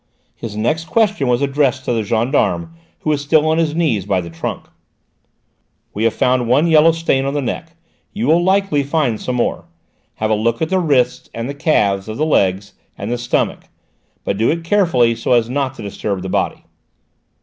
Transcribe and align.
His 0.33 0.57
next 0.57 0.85
question 0.85 1.27
was 1.27 1.43
addressed 1.43 1.85
to 1.85 1.93
the 1.93 2.01
gendarme 2.01 2.73
who 3.01 3.11
was 3.11 3.21
still 3.21 3.47
on 3.47 3.59
his 3.59 3.75
knees 3.75 4.03
by 4.03 4.19
the 4.19 4.31
trunk. 4.31 4.67
"We 5.93 6.05
have 6.05 6.13
found 6.15 6.47
one 6.47 6.65
yellow 6.65 6.91
stain 6.91 7.23
on 7.23 7.35
the 7.35 7.39
neck; 7.43 7.75
you 8.11 8.25
will 8.25 8.37
very 8.43 8.45
likely 8.45 8.81
find 8.81 9.21
some 9.21 9.35
more. 9.35 9.65
Have 10.15 10.31
a 10.31 10.33
look 10.33 10.59
at 10.59 10.69
the 10.69 10.79
wrists 10.79 11.29
and 11.35 11.47
the 11.47 11.53
calves 11.53 12.07
of 12.07 12.17
the 12.17 12.25
legs 12.25 12.73
and 12.97 13.11
the 13.11 13.17
stomach. 13.19 13.65
But 14.23 14.39
do 14.39 14.49
it 14.49 14.63
carefully, 14.63 15.13
so 15.15 15.33
as 15.33 15.51
not 15.51 15.75
to 15.75 15.83
disturb 15.83 16.23
the 16.23 16.29
body." 16.29 16.65